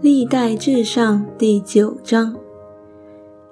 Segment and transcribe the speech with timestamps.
[0.00, 2.36] 历代至上第九章，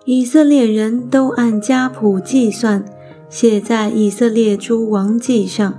[0.04, 2.84] 以色列人都按家谱计算，
[3.28, 5.74] 写在以色列诸王记上。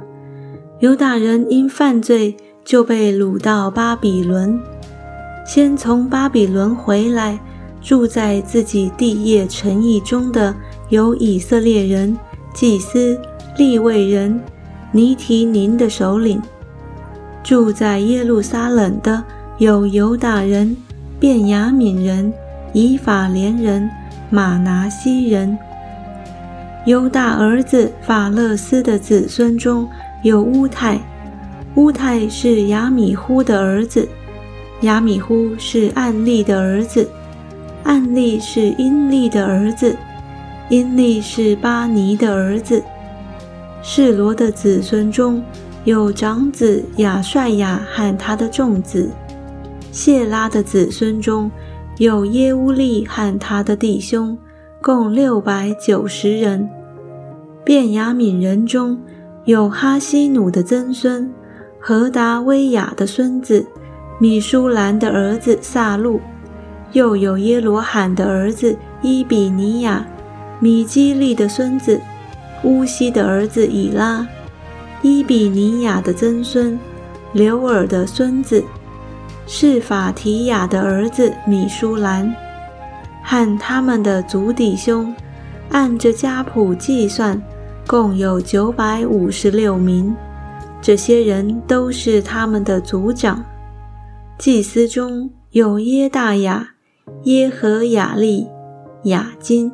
[0.79, 2.35] 犹大人因犯罪
[2.65, 4.59] 就被掳到巴比伦，
[5.45, 7.39] 先从巴比伦回来，
[7.81, 10.53] 住在自己地业城邑中的
[10.89, 12.17] 有以色列人、
[12.53, 13.17] 祭司、
[13.57, 14.37] 利未人、
[14.91, 16.41] 尼提宁的首领，
[17.41, 19.23] 住在耶路撒冷的。
[19.59, 20.77] 有犹大人、
[21.19, 22.31] 便雅悯人、
[22.73, 23.89] 以法莲人、
[24.29, 25.57] 马拿西人。
[26.85, 29.89] 犹大儿子法勒斯的子孙中
[30.21, 30.99] 有乌泰，
[31.73, 34.07] 乌泰是雅米呼的儿子，
[34.81, 37.09] 雅米呼是暗利的儿子，
[37.83, 39.97] 暗利是阴利的儿子，
[40.69, 42.83] 阴利是巴尼的儿子。
[43.81, 45.43] 示罗的子孙中
[45.83, 49.09] 有长子亚帅亚和他的众子。
[49.91, 51.49] 谢拉的子孙中
[51.97, 54.37] 有耶乌利和他的弟兄，
[54.81, 56.69] 共六百九十人。
[57.63, 58.97] 便雅悯人中
[59.45, 61.29] 有哈希努的曾孙
[61.79, 63.65] 何达威亚的孙子
[64.19, 66.21] 米舒兰的儿子萨路，
[66.93, 70.05] 又有耶罗罕的儿子伊比尼亚、
[70.59, 71.99] 米基利的孙子
[72.63, 74.25] 乌西的儿子以拉、
[75.01, 76.79] 伊比尼亚的曾孙
[77.33, 78.63] 刘尔的孙子。
[79.47, 82.35] 是法提亚的儿子米舒兰，
[83.23, 85.15] 和他们的族弟兄，
[85.69, 87.41] 按着家谱计算，
[87.87, 90.13] 共有九百五十六名。
[90.81, 93.43] 这些人都是他们的族长。
[94.37, 96.67] 祭司中有耶大雅、
[97.23, 98.47] 耶和雅利、
[99.03, 99.71] 雅金，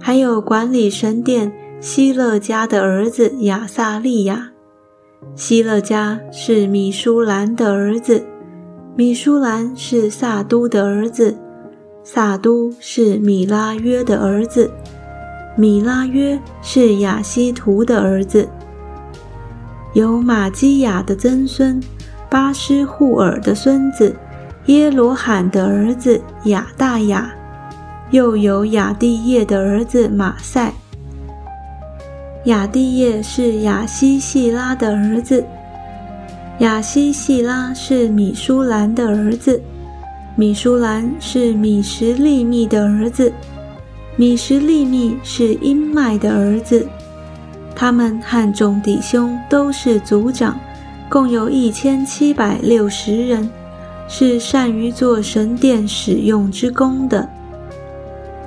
[0.00, 4.50] 还有管理神殿希勒家的儿子亚萨利亚。
[5.36, 8.26] 希勒家是米舒兰的儿子。
[8.96, 11.36] 米舒兰是萨都的儿子，
[12.04, 14.70] 萨都是米拉约的儿子，
[15.56, 18.48] 米拉约是亚西图的儿子。
[19.94, 21.82] 有玛基亚的曾孙
[22.30, 24.14] 巴斯护尔的孙子
[24.66, 27.34] 耶罗罕的儿子亚大雅，
[28.12, 30.72] 又有亚蒂叶的儿子马赛。
[32.44, 35.44] 亚蒂叶是亚西细拉的儿子。
[36.60, 39.60] 亚西细拉是米舒兰的儿子，
[40.36, 43.32] 米舒兰是米什利密的儿子，
[44.16, 46.86] 米什利密是英麦的儿子。
[47.74, 50.56] 他们和众弟兄都是族长，
[51.08, 53.50] 共有一千七百六十人，
[54.06, 57.28] 是善于做神殿使用之功的。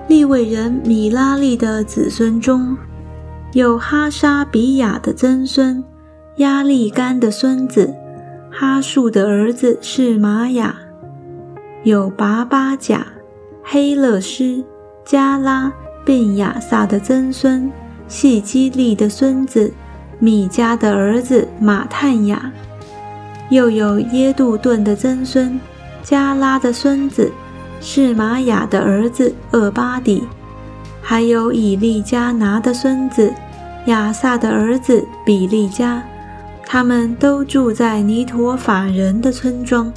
[0.07, 2.77] 利未人米拉利的子孙中
[3.51, 5.83] 有哈沙比亚的曾孙。
[6.37, 7.91] 亚利干的孙子
[8.51, 10.75] 哈树的儿子是玛雅，
[11.83, 13.07] 有拔巴甲、
[13.63, 14.63] 黑勒斯、
[15.03, 15.73] 加拉、
[16.05, 17.71] 便雅撒的曾孙
[18.07, 19.73] 细基利的孙子
[20.19, 22.51] 米迦的儿子马探雅，
[23.49, 25.59] 又有耶杜顿的曾孙
[26.03, 27.31] 加拉的孙子
[27.81, 30.23] 是玛雅的儿子厄巴底，
[31.01, 33.33] 还有以利加拿的孙子
[33.87, 36.03] 亚萨的儿子比利加。
[36.69, 39.91] 他们都住在尼陀法人的村庄。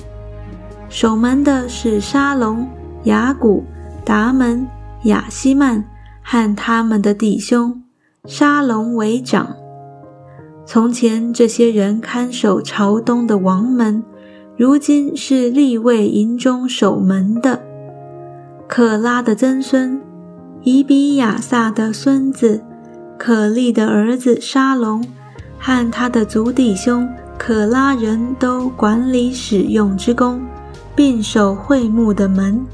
[0.89, 2.65] 守门的是沙龙、
[3.05, 3.65] 雅古、
[4.05, 4.65] 达门、
[5.03, 5.85] 雅西曼
[6.23, 7.83] 和他们的弟兄。
[8.25, 9.57] 沙龙为长。
[10.65, 14.05] 从前这些人看守朝东的王门，
[14.57, 17.63] 如今是立位营中守门的。
[18.69, 20.01] 可拉的曾孙，
[20.63, 22.63] 以比亚撒的孙子，
[23.19, 25.05] 可利的儿子沙龙。
[25.61, 27.07] 和他的族弟兄
[27.39, 30.41] 可拉人都管理使用之功，
[30.97, 32.65] 并守会幕的门。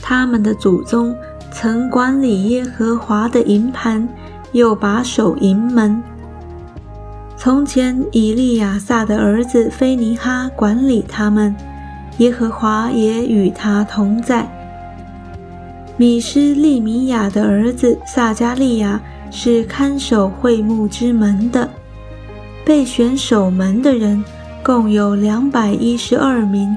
[0.00, 1.14] 他们的祖宗
[1.50, 4.08] 曾管理耶和华的营盘，
[4.52, 6.02] 又把守营门。
[7.36, 11.54] 从前以利亚撒的儿子菲尼哈管理他们，
[12.18, 14.48] 耶和华也与他同在。
[15.96, 21.68] 米施利米亚的儿子撒加利亚是看守会幕之门的。
[22.68, 24.22] 被选守门的人
[24.62, 26.76] 共有两百一十二名，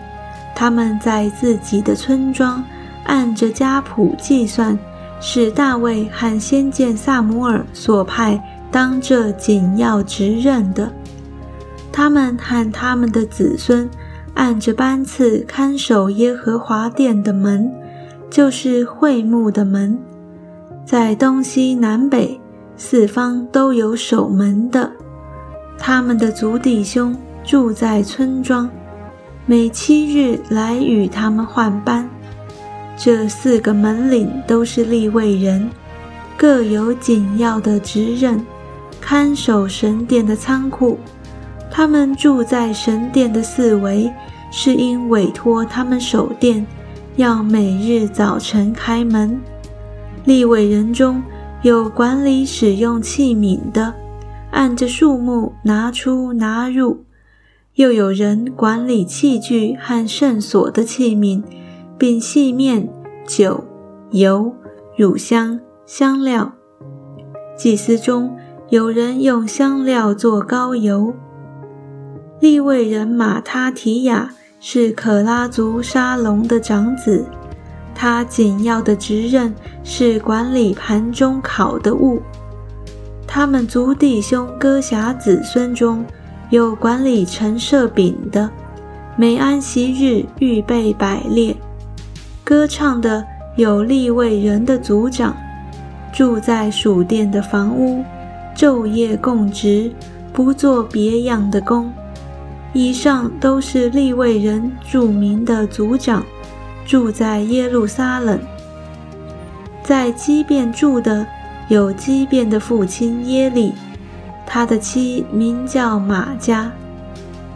[0.56, 2.64] 他们在自己的村庄
[3.04, 4.80] 按着家谱计算，
[5.20, 8.42] 是大卫和先见萨姆尔所派
[8.72, 10.90] 当这紧要职任的。
[11.92, 13.90] 他们和他们的子孙
[14.36, 17.70] 按着班次看守耶和华殿的门，
[18.30, 20.00] 就是会幕的门，
[20.86, 22.40] 在东西南北
[22.78, 24.90] 四方都有守门的。
[25.84, 28.70] 他们的族弟兄住在村庄，
[29.48, 32.08] 每七日来与他们换班。
[32.96, 35.68] 这四个门领都是立位人，
[36.38, 38.46] 各有紧要的职任，
[39.02, 41.00] 看守神殿的仓库。
[41.72, 44.12] 他们住在神殿的四围，
[44.52, 46.64] 是因委托他们守殿，
[47.16, 49.42] 要每日早晨开门。
[50.26, 51.24] 立位人中
[51.64, 53.92] 有管理使用器皿的，
[54.52, 56.98] 按着数目拿出拿入；
[57.76, 61.42] 又有人管理器具和圣所的器皿，
[61.98, 62.90] 并细面、
[63.26, 63.64] 酒、
[64.12, 64.54] 油、
[64.98, 66.54] 乳香、香料。
[67.58, 68.38] 祭司中
[68.70, 71.14] 有人用香料做膏油。
[72.40, 77.26] 利未人马他提亚是可拉族沙龙的长子，
[77.94, 79.54] 他紧要的职任
[79.84, 82.20] 是管理盘中烤的物。
[83.34, 86.04] 他们族弟兄哥侠子孙中
[86.50, 88.50] 有管理陈设饼的，
[89.16, 91.56] 每安息日预备百列。
[92.44, 93.26] 歌唱的
[93.56, 95.34] 有利未人的族长，
[96.12, 98.04] 住在属殿的房屋，
[98.54, 99.90] 昼夜供职，
[100.34, 101.90] 不做别样的工。
[102.74, 106.22] 以上都是利未人著名的族长，
[106.86, 108.38] 住在耶路撒冷。
[109.82, 111.26] 在基变住的
[111.72, 113.72] 有畸变的父亲耶利，
[114.46, 116.70] 他的妻名叫玛加，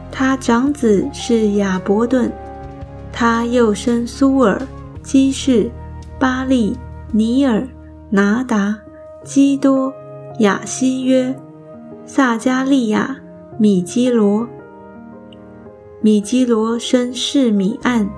[0.10, 2.32] 他长子是亚伯顿，
[3.12, 4.66] 他又生苏尔、
[5.04, 5.70] 基士、
[6.18, 6.78] 巴利、
[7.12, 7.68] 尼尔、
[8.10, 8.78] 拿达、
[9.26, 9.94] 基多、
[10.40, 11.36] 亚西约、
[12.06, 13.18] 萨加利亚、
[13.58, 14.48] 米基罗。
[16.00, 18.10] 米基罗生是米暗，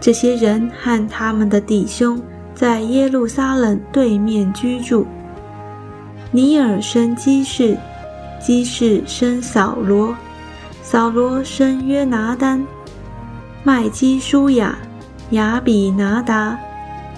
[0.00, 2.18] 这些人和他们的弟兄
[2.54, 5.06] 在耶路撒冷对面居住。
[6.30, 7.76] 尼尔生基士，
[8.38, 10.14] 基士生扫罗，
[10.82, 12.66] 扫罗生约拿丹，
[13.64, 14.76] 麦基舒雅、
[15.30, 16.58] 雅比拿达、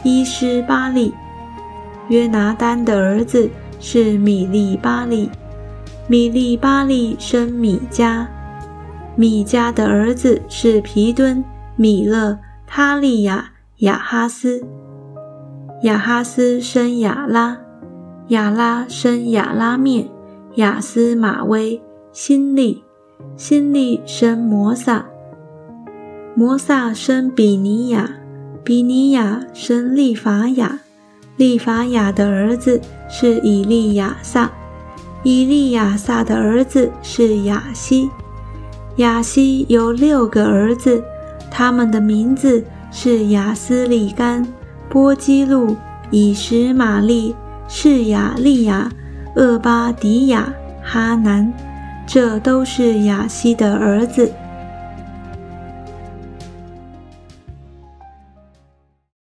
[0.05, 1.13] 伊施巴利。
[2.09, 5.29] 约拿丹的儿子是米利巴利，
[6.07, 8.27] 米利巴利生米迦。
[9.17, 14.65] 米迦的儿子是皮敦、米勒、他利亚、亚哈斯。
[15.83, 17.59] 亚哈斯生亚拉，
[18.31, 20.09] 亚拉生亚拉面、
[20.55, 21.83] 亚斯马威、
[22.13, 22.85] 辛利，
[23.37, 25.07] 辛利生摩萨，
[26.37, 28.09] 摩萨生比尼亚，
[28.63, 30.79] 比尼亚生利法亚，
[31.37, 34.49] 利法亚的儿子是以利亚撒，
[35.25, 38.09] 以利亚撒的儿子是亚西。
[38.99, 41.03] 亚西有六个儿子，
[41.51, 44.47] 他们的名字是亚斯利干、
[44.89, 45.75] 波基路、
[46.13, 47.35] 以实玛利、
[47.73, 48.91] 士雅利亚、
[49.37, 50.53] 厄巴迪亚、
[50.83, 51.53] 哈南，
[52.05, 54.33] 这都是雅西的儿子。